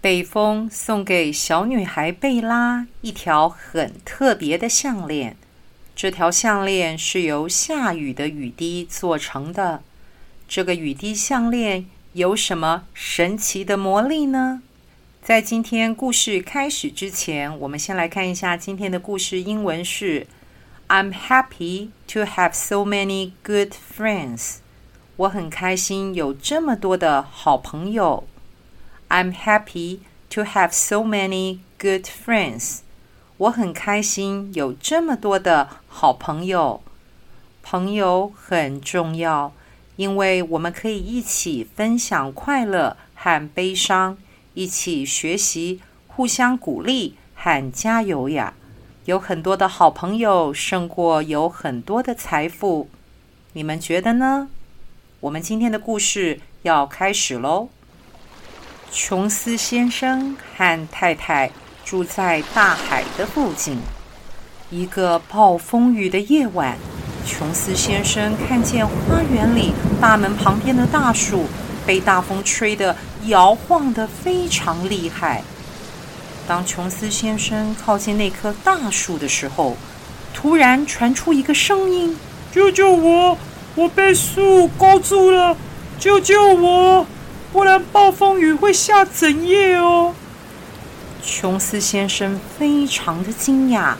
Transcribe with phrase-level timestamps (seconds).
[0.00, 5.36] 北风送给小女孩贝拉一条很特别的项链，
[5.96, 9.82] 这条项链是由下雨的雨滴做成的。
[10.46, 14.62] 这个雨滴项链有什么神奇的魔力呢？
[15.20, 20.28] 在今天故事开始之前，我们先来看一下今天的故事英文是
[20.86, 24.58] ：I'm happy to have so many good friends。
[25.16, 28.28] 我很开心有这么多的好朋友。
[29.08, 32.80] I'm happy to have so many good friends.
[33.38, 36.82] 我很开心有这么多的好朋友。
[37.62, 39.52] 朋友很重要，
[39.96, 44.16] 因为我们可以一起分享快乐和悲伤，
[44.54, 48.54] 一起学习，互相鼓励和加油呀。
[49.04, 52.88] 有很多的好朋友胜过有很多的财富。
[53.54, 54.48] 你们觉得呢？
[55.20, 57.70] 我们今天的故事要开始喽。
[58.90, 61.50] 琼斯先生和太太
[61.84, 63.78] 住在大海的附近。
[64.70, 66.76] 一个暴风雨的夜晚，
[67.26, 71.46] 琼斯先生看见花园里大门旁边的大树
[71.86, 75.42] 被大风吹得摇晃得非常厉害。
[76.46, 79.76] 当琼斯先生靠近那棵大树的时候，
[80.32, 82.16] 突然传出一个声音
[82.50, 83.36] ：“救救我！
[83.74, 85.54] 我被树勾住了！
[85.98, 87.06] 救救我！”
[87.52, 90.14] 不然暴风雨会下整夜哦。
[91.22, 93.94] 琼斯先生非常的惊讶，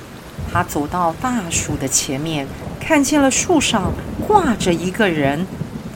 [0.53, 2.47] 他走到大树的前面，
[2.81, 3.93] 看见了树上
[4.27, 5.47] 挂着一个人，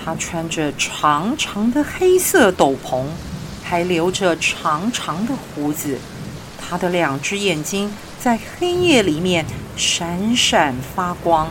[0.02, 3.04] 他穿着长长的黑色斗篷，
[3.62, 5.98] 还留着长长的胡子，
[6.58, 9.44] 他的两只眼睛在黑夜里面
[9.76, 11.48] 闪闪发光。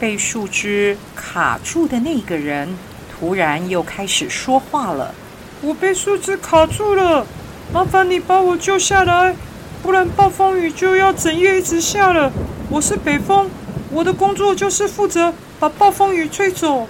[0.00, 2.76] 被树枝卡住的那个人。
[3.22, 5.14] 突然又开始说话了
[5.62, 7.24] ：“我被树枝卡住了，
[7.72, 9.36] 麻烦你把我救下来，
[9.80, 12.32] 不然暴风雨就要整夜一直下了。
[12.68, 13.48] 我是北风，
[13.92, 16.88] 我的工作就是负责把暴风雨吹走。”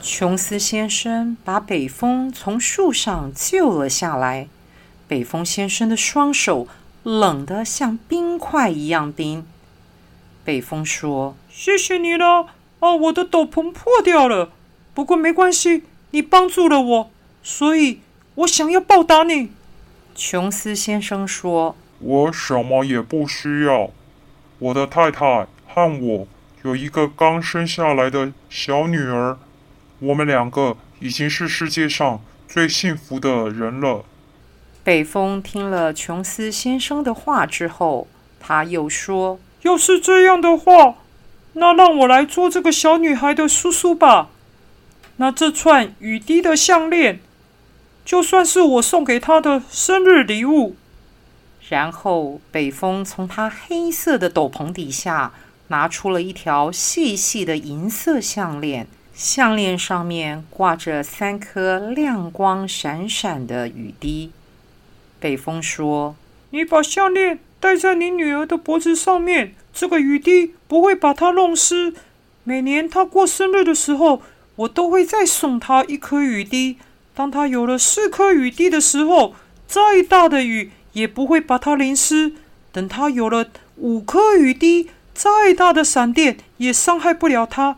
[0.00, 4.46] 琼斯先生把北风从树上救了下来。
[5.08, 6.68] 北风先生的双手
[7.02, 9.44] 冷得像冰块一样冰。
[10.44, 12.46] 北风说：“谢谢你了，
[12.78, 14.50] 哦，我的斗篷破掉了。”
[14.98, 17.10] 不过没关系，你帮助了我，
[17.40, 18.00] 所以
[18.34, 19.52] 我想要报答你。
[20.16, 23.90] 琼斯先生说：“我什么也不需要。
[24.58, 26.26] 我的太太和我
[26.64, 29.38] 有一个刚生下来的小女儿，
[30.00, 34.04] 我们两个已经是世界上最幸福的人了。”
[34.82, 38.08] 北风听了琼斯先生的话之后，
[38.40, 40.96] 他又说：“要是这样的话，
[41.52, 44.30] 那让我来做这个小女孩的叔叔吧。”
[45.20, 47.18] 那这串雨滴的项链，
[48.04, 50.76] 就算是我送给他的生日礼物。
[51.68, 55.32] 然后，北风从他黑色的斗篷底下
[55.68, 64.30] 拿出了一条细细的银色项链，项链上面挂着三颗亮光闪闪的雨滴。
[65.18, 66.14] 北风说
[66.50, 71.92] ：“你把项链戴在你女儿的脖子上面，这个雨滴不会把它弄湿。
[72.44, 74.22] 每年她过生日的时候。”
[74.58, 76.78] 我都会再送他一颗雨滴。
[77.14, 79.34] 当他有了四颗雨滴的时候，
[79.66, 82.32] 再大的雨也不会把他淋湿。
[82.72, 83.46] 等他有了
[83.76, 87.76] 五颗雨滴，再大的闪电也伤害不了他。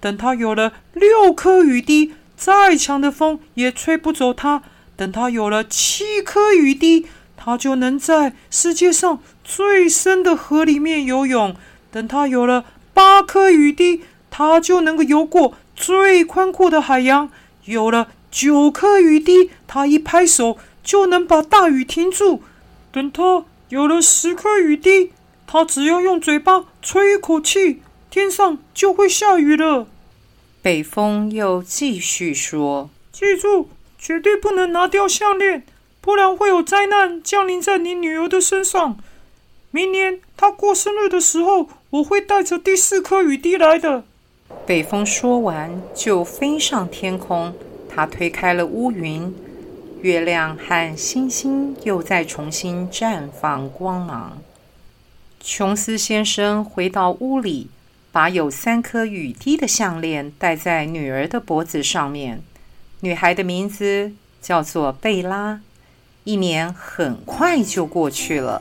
[0.00, 4.62] 等他有了六颗雨滴，再强的风也吹不走他。
[4.96, 11.56] 等他有了七颗雨滴，他就能在世界上最深的河里面游泳。
[11.90, 15.54] 等他有了八颗雨滴，他就能够游过。
[15.78, 17.30] 最宽阔的海洋，
[17.64, 22.42] 有了九颗雨滴，他一拍手就能把大雨停住。
[22.90, 25.12] 等他有了十颗雨滴，
[25.46, 27.80] 他只要用嘴巴吹一口气，
[28.10, 29.86] 天上就会下雨了。
[30.60, 35.64] 北风又继续说：“记住，绝对不能拿掉项链，
[36.00, 38.98] 不然会有灾难降临在你女儿的身上。
[39.70, 44.02] 明年她过生日的时候，我会带着第四颗雨滴来的。”
[44.68, 47.54] 北风说完，就飞上天空。
[47.88, 49.34] 他推开了乌云，
[50.02, 54.36] 月亮和星星又再重新绽放光芒。
[55.40, 57.70] 琼斯先生回到屋里，
[58.12, 62.42] 把有三颗雨滴的项链戴在女儿的脖子上面。
[63.00, 64.12] 女孩的名字
[64.42, 65.62] 叫做贝拉。
[66.24, 68.60] 一年很快就过去了。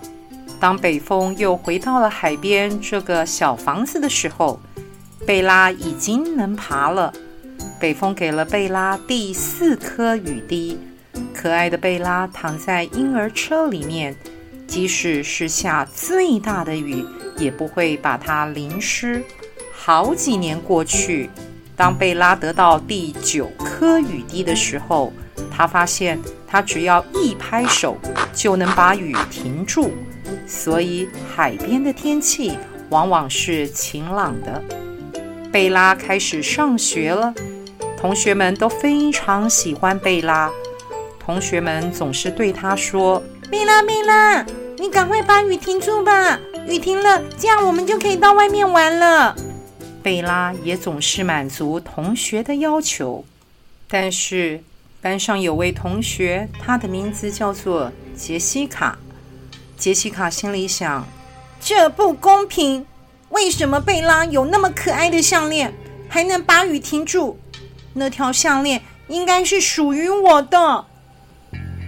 [0.57, 4.61] 当北风又回到了海边这个小房子的时候，
[5.27, 7.13] 贝拉已经能爬了。
[7.77, 10.79] 北风给了贝拉第四颗雨滴。
[11.33, 14.15] 可爱的贝拉躺在婴儿车里面，
[14.67, 17.05] 即使是下最大的雨，
[17.37, 19.21] 也不会把它淋湿。
[19.73, 21.29] 好几年过去，
[21.75, 25.11] 当贝拉得到第九颗雨滴的时候，
[25.51, 27.97] 他发现他只要一拍手
[28.33, 29.91] 就能把雨停住，
[30.47, 32.57] 所以海边的天气
[32.89, 34.63] 往往是晴朗的。
[35.51, 37.33] 贝拉开始上学了，
[37.97, 40.51] 同学们都非常喜欢贝拉。
[41.19, 44.45] 同学们总是对他说：“贝拉，贝拉，
[44.77, 46.39] 你赶快把雨停住吧！
[46.67, 49.35] 雨停了，这样我们就可以到外面玩了。”
[50.03, 53.25] 贝拉也总是满足同学的要求，
[53.89, 54.61] 但是
[55.01, 58.97] 班上有位同学，他的名字叫做杰西卡。
[59.77, 61.05] 杰西卡心里想
[61.59, 62.85] ：“这不公平！
[63.29, 65.73] 为什么贝拉有那么可爱的项链，
[66.07, 67.37] 还能把雨停住？
[67.93, 70.85] 那条项链应该是属于我的。”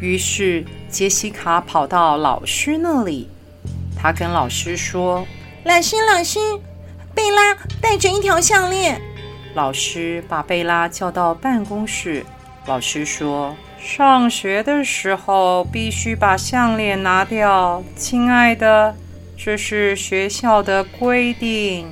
[0.01, 3.30] 于是，杰西卡跑到老师那里，
[3.97, 5.25] 他跟老师说
[5.65, 6.39] ：“老师，老师，
[7.13, 9.01] 贝拉戴着一条项链。”
[9.56, 12.25] 老师把贝拉叫到办公室。
[12.65, 18.95] 老师说：“上学的时候必须把项链拿掉，亲爱的，
[19.41, 21.88] 这是学校的规定。”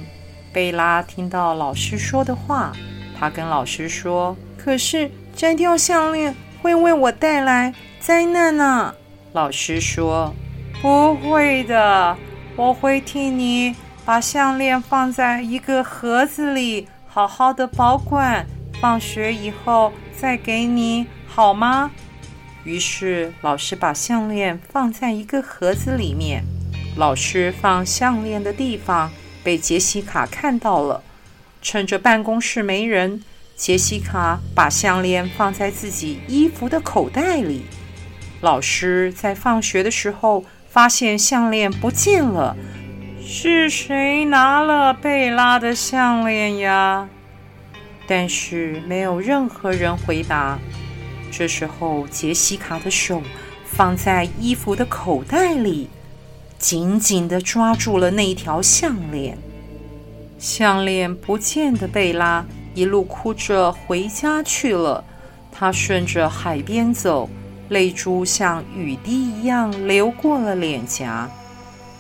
[0.52, 2.74] 贝拉听到老师说的话，
[3.18, 8.94] 他跟老师说：“可是摘掉项链会为我带来……”灾难呢？
[9.32, 10.34] 老师说
[10.82, 12.18] ：“不会的，
[12.56, 18.46] 我会替你把项链放在一个盒子里，好好的保管。
[18.80, 21.92] 放学以后再给你，好吗？”
[22.64, 26.44] 于是老师把项链放在一个盒子里面。
[26.98, 29.12] 老师放项链的地方
[29.44, 31.04] 被杰西卡看到了。
[31.62, 33.24] 趁着办公室没人，
[33.56, 37.66] 杰西卡把项链放在自己衣服的口袋里。
[38.42, 42.58] 老师在放学的时候发现项链不见了，
[43.24, 47.08] 是谁拿了贝拉的项链呀？
[48.08, 50.58] 但是没有任何人回答。
[51.32, 53.22] 这时候，杰西卡的手
[53.66, 55.90] 放在衣服的口袋里，
[56.58, 59.38] 紧紧地抓住了那一条项链。
[60.40, 65.04] 项链不见的贝拉一路哭着回家去了。
[65.52, 67.30] 她顺着海边走。
[67.70, 71.30] 泪珠像雨滴一样流过了脸颊。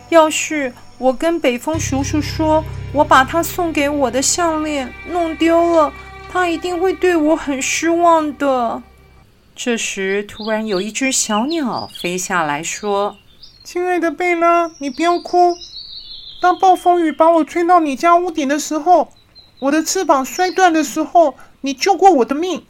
[0.07, 2.63] 要是我跟北风叔叔说，
[2.93, 5.91] 我把他送给我的项链弄丢了，
[6.31, 8.81] 他一定会对我很失望的。
[9.53, 13.17] 这时，突然有一只小鸟飞下来说
[13.67, 15.57] ：“亲爱的贝拉，你不要哭。
[16.39, 19.11] 当暴风雨把我吹到你家屋顶的时候，
[19.59, 22.65] 我的翅膀摔断的时候，你救过我的命。”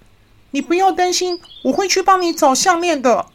[0.49, 3.27] 你不要担心，我会去帮你找项链的。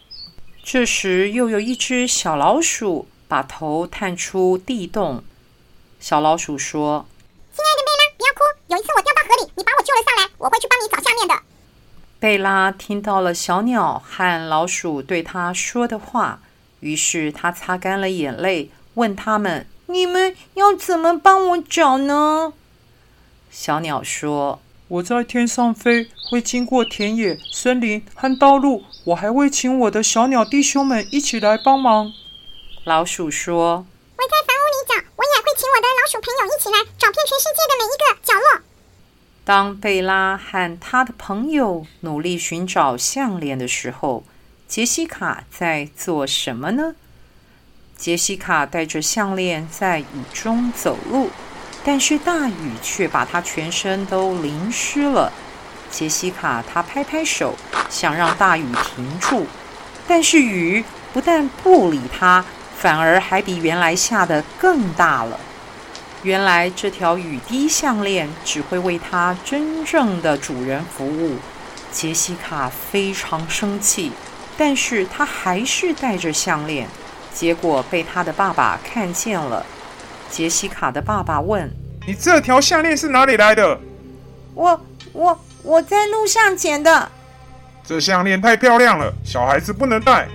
[0.65, 5.23] 这时，又有一只小老鼠把头探出地洞。
[6.01, 7.07] 小老鼠说
[7.55, 8.41] ：“亲爱的贝拉，不要哭。
[8.67, 11.35] 有一次我掉到河里，你把我救了上来，我会去帮你找项链的。”
[12.19, 16.41] 贝拉听到了小鸟和老鼠对他说的话，
[16.83, 22.53] 于是他擦干了眼泪，问他们：“你们要怎么帮我找呢？”
[23.51, 24.61] 小鸟说。
[24.89, 28.85] 我在天上飞，会经过田野、森林和道路。
[29.05, 32.13] 我还会请我的小鸟弟兄们一起来帮忙。
[32.85, 33.87] 老鼠说
[34.19, 38.61] ：“我在房屋里找，我也会请我的老鼠朋友一起来找遍全世界的每一个角落。”
[39.47, 44.25] 当贝拉和他的朋友努力寻找项链的时候，
[44.73, 46.95] 杰西卡在做什么呢？
[47.95, 51.29] 杰西卡带着项链在雨中走路。
[51.85, 55.31] 但是大雨却把她全身都淋湿了。
[55.91, 57.55] 杰西卡，他拍拍手，
[57.91, 59.47] 想让大雨停住，
[60.09, 62.43] 但是雨不但不理她，
[62.75, 65.39] 反而还比原来下得更大了。
[66.23, 71.37] 原来这条雨滴项链只会为他真正的主人服务。
[71.91, 74.13] 杰西卡非常生气，
[74.57, 76.87] 但是他还是戴着项链，
[77.33, 79.65] 结果被他的爸爸看见了。
[80.31, 81.71] 杰西卡的爸爸问
[82.07, 83.81] ：“你这条项链是哪里来的
[84.55, 84.81] ？”“我、
[85.13, 87.11] 我、我在路上捡的。
[87.85, 90.29] ”“这项链太漂亮了，小孩子不能戴。”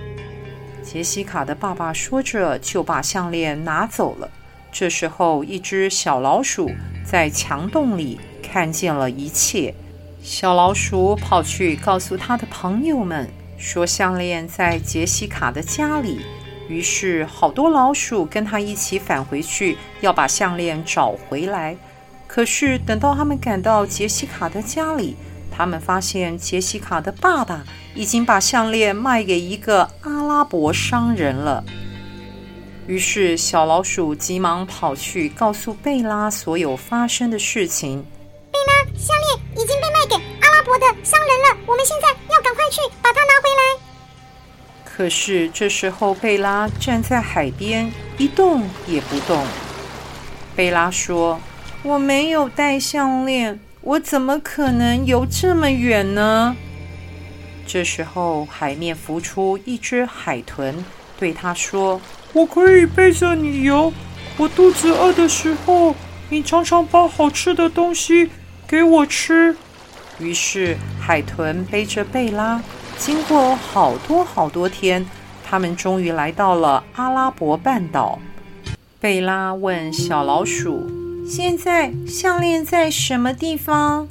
[0.84, 4.30] 杰西卡的爸爸说着，就把项链拿走了。
[4.70, 6.70] 这时候，一只小老鼠
[7.04, 9.74] 在墙洞里看见了一切。
[10.22, 16.20] 小老鼠跑去告诉他的朋友们，说项链在杰西卡的家里。
[16.68, 21.76] 于是，好多老鼠跟他一起返回去，要把项链找回来。
[22.26, 25.16] 可是，等到他们赶到杰西卡的家里，
[25.50, 31.64] 他们发现杰西卡的爸爸已经把项链卖给一个阿拉伯商人了。
[32.86, 38.04] 于是，小老鼠急忙跑去告诉贝拉所有发生的事情。
[38.52, 43.17] 贝拉，项链已经被卖给阿拉伯的商人了，我们现在要赶快去把。
[44.98, 49.46] 可是这时候，贝拉站在海边一动也不动。
[50.56, 51.40] 贝拉说
[51.84, 56.56] ：“我没有带项链，我怎么可能游这么远呢？”
[57.64, 60.74] 这时候，海面浮出一只海豚，
[61.16, 62.00] 对他说。
[62.32, 63.92] 我可以背着你游。
[64.36, 65.94] 我肚子饿的时候，
[66.28, 68.28] 你常常把好吃的东西
[68.66, 69.54] 给我吃。
[70.18, 72.60] 于是，海豚背着贝拉，
[72.98, 75.06] 经过好多好多天，
[75.44, 78.18] 他们终于来到了阿拉伯半岛。
[79.00, 80.84] 贝拉问小老鼠
[81.24, 84.08] ：“现在项链在什么地方？”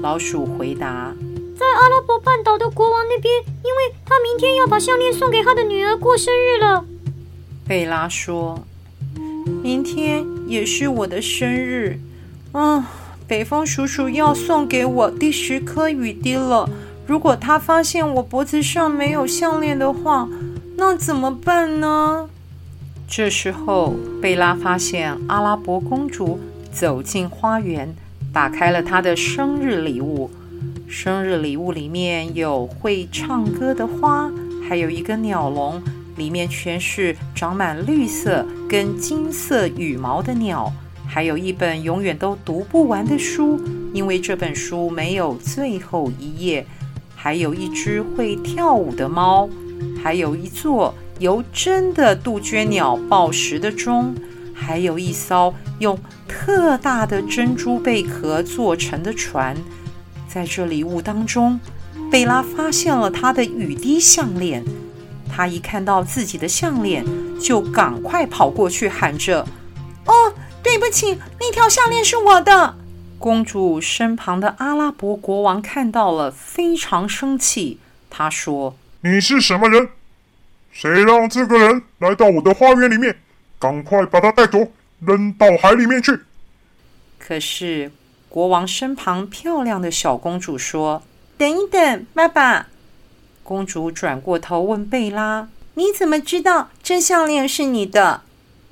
[0.00, 1.12] 老鼠回答
[1.58, 3.34] ：“在阿拉伯半岛的国王那边，
[3.64, 6.84] 因为他明天要把项链送给他的女儿过生日了。”
[7.66, 8.62] 贝拉说
[9.62, 11.98] ：“明天也是我的生日，
[12.52, 12.88] 啊，
[13.26, 16.70] 北风叔叔要送给我第十颗雨滴了。
[17.06, 20.28] 如果他发现我脖子上没有项链的话，
[20.76, 22.28] 那怎么办呢？”
[23.08, 26.40] 这时候，贝拉发现阿拉伯公主
[26.72, 27.94] 走进花园，
[28.32, 30.30] 打开了她的生日礼物。
[30.88, 34.30] 生日礼物里面有会唱歌的花，
[34.68, 35.82] 还有一个鸟笼。
[36.16, 40.72] 里面全是长满绿色跟金色羽毛的鸟，
[41.06, 43.60] 还有一本永远都读不完的书，
[43.92, 46.66] 因为这本书没有最后一页，
[47.26, 49.50] 还有一只会跳舞的猫，
[50.00, 54.14] 还有一座由真的杜鹃鸟报时的钟，
[54.54, 59.56] 还有一艘用特大的珍珠贝壳做成的船。
[60.28, 61.58] 在这礼物当中，
[62.12, 64.64] 贝拉发现了她的雨滴项链。
[65.28, 67.04] 他一看到自己的项链，
[67.40, 69.44] 就赶快跑过去喊着
[70.06, 72.76] ：“哦，对不起，那条项链是我的。”
[73.26, 77.80] 公主身旁的阿拉伯国王看到了，非常生气。
[78.08, 79.88] 他说：“你是什么人？
[80.70, 83.16] 谁让这个人来到我的花园里面？
[83.58, 86.20] 赶快把他带走，扔到海里面去！”
[87.18, 87.90] 可是
[88.28, 91.02] 国王身旁漂亮的小公主说
[91.36, 92.68] ：“等一等，爸爸。”
[93.42, 98.22] 公主转过头问贝拉：“你怎么知道这项链是你的？”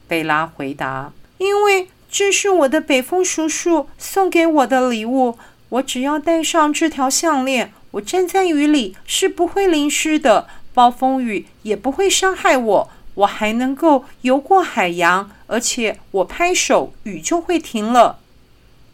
[0.07, 5.37] 贝拉回答：“因为这是我的北风叔叔送给我的礼物。
[5.71, 12.91] 我只要戴上这条项链，我站在雨里是不会淋湿的，暴风雨也不会伤害我。
[13.15, 18.21] 我还能够游过海洋，而且我拍手，雨就会停了。”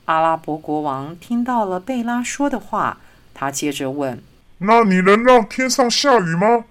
[0.06, 3.00] 阿拉伯国王听到了贝拉说的话，
[3.34, 4.22] 他接着问。
[4.60, 6.64] 那你能让天上下雨吗？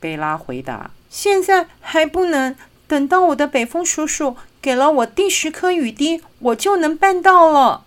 [0.00, 7.84] 贝拉回答：“现在还不能，等到我的北风叔叔给了我第十颗雨滴，我就能办到了。”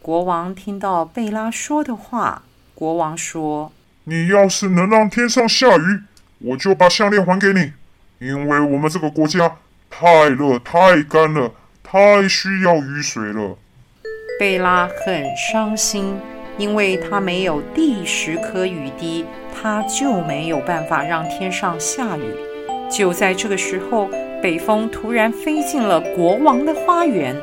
[0.00, 3.72] 国王听到贝拉说的话，国王说
[4.04, 6.02] ：“你要是能让天上下雨，
[6.38, 7.72] 我就把项链还给你，
[8.20, 9.56] 因为我们这个国家
[9.90, 11.50] 太热、太干了，
[11.82, 13.58] 太需要雨水了。”
[14.38, 16.16] 贝拉很伤心。
[16.58, 19.24] 因为他没有第十颗雨滴，
[19.54, 22.34] 他就没有办法让天上下雨。
[22.90, 24.10] 就在这个时候，
[24.42, 27.36] 北风突然飞进了国王的花园。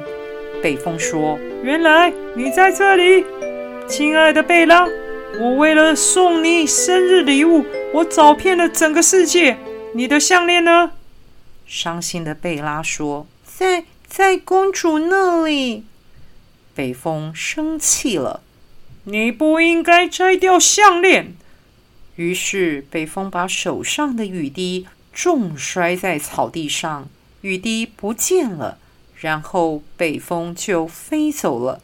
[0.64, 3.26] 北风说：“原来你在这里，
[3.88, 4.88] 亲爱的贝拉，
[5.40, 9.58] 我为了送你生日礼物，我找遍了整个世界。
[9.94, 10.92] 你的项链呢？”
[11.66, 15.84] 伤心的贝拉说：“在在公主那里。”
[16.74, 18.42] 北风生气了。
[19.08, 21.36] 你不应该摘掉项链。
[22.16, 27.08] 于是北风把手上的雨滴重摔在草地上，
[27.40, 28.78] 雨滴不见了，
[29.16, 31.80] 然后北风就飞走了。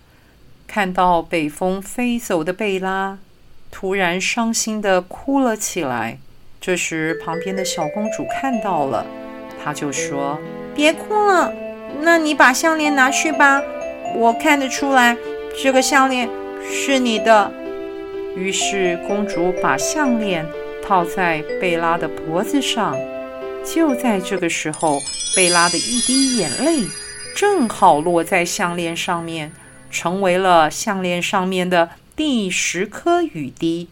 [0.67, 3.17] 看到北风飞走的贝拉，
[3.71, 6.19] 突然伤心地哭了起来。
[6.59, 9.05] 这时旁边的小公主看到了，
[9.63, 10.38] 她就说
[10.75, 11.53] ：“别哭了，
[12.01, 13.61] 那你把项链拿去吧。
[14.13, 15.15] 我看得出来，
[15.63, 16.29] 这个项链。”
[16.69, 17.51] 是你的。
[18.35, 20.45] 于是公主把项链
[20.85, 22.95] 套在贝拉的脖子上，
[23.63, 24.99] 就在这个时候，
[25.35, 26.87] 贝拉的一滴眼泪
[27.35, 29.51] 正好落在项链上面，
[29.89, 33.87] 成为了项链上面的第十颗雨滴。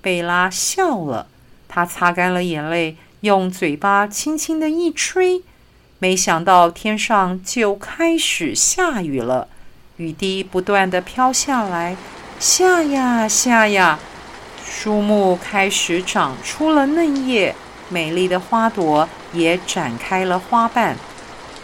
[0.00, 1.28] 贝拉笑了，
[1.68, 5.42] 她擦干了眼泪，用嘴巴轻轻的一吹，
[5.98, 9.48] 没想到天上就开始下雨了，
[9.98, 11.96] 雨滴不断的飘下来，
[12.40, 13.98] 下呀下呀，
[14.64, 17.54] 树木开始长出了嫩叶。
[17.88, 20.96] 美丽的花朵也展开了花瓣。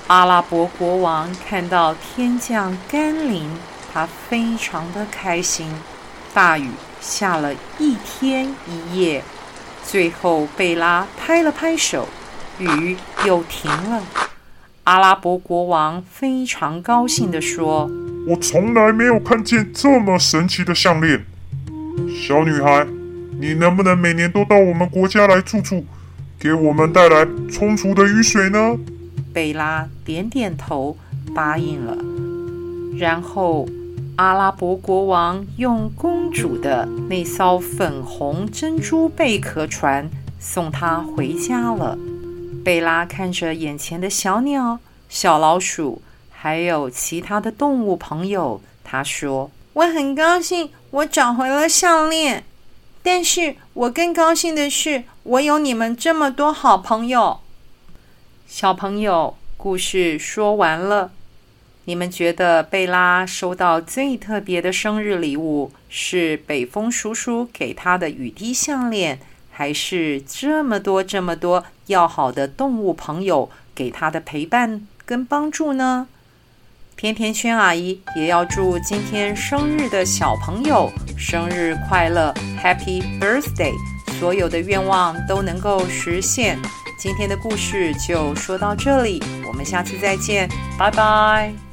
[0.06, 3.48] 阿拉伯国王看到天降甘霖，
[3.92, 5.68] 他非常的开心。
[6.34, 6.68] 大雨
[7.00, 9.22] 下了一天一夜，
[9.84, 12.08] 最后贝拉拍了拍手，
[12.58, 14.02] 雨又停了。
[14.84, 17.88] 阿拉伯国王非常高兴地说
[18.26, 21.24] ：“我从来没有看见这么神奇的项链。
[22.08, 22.86] 小女孩，
[23.38, 25.84] 你能不能每年都到我们国家来住住？”
[26.42, 28.76] 给我们带来充足的雨水呢？
[29.32, 30.96] 贝拉点点头，
[31.32, 31.96] 答应了。
[32.98, 33.68] 然后，
[34.16, 41.96] 阿拉伯国王用公主的那艘粉红珍珠贝壳船送她回家了。
[42.64, 52.42] 贝拉看着眼前的小鸟、小老鼠，还有其他的动物朋友，她说：“我很高兴，我找回了项链。”
[53.02, 57.40] 但是我更高兴的是，我有你们这么多好朋友。
[58.46, 61.10] 小朋友，故事说完了。
[61.86, 69.18] 你们觉得贝拉收到最特别的生日礼物是北风叔叔给她的雨滴项链，
[69.50, 76.06] 还是这么多这么多要好的动物朋友给她的陪伴跟帮助呢？
[76.96, 82.32] 甜甜圈阿姨也要祝今天生日的小朋友生日快乐
[82.62, 83.72] ，Happy Birthday！
[84.20, 86.56] 所有的愿望都能够实现。
[86.96, 91.71] 今天的故事就说到这里，我们下次再见，拜拜。